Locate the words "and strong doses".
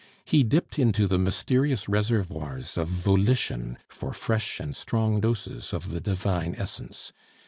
4.59-5.73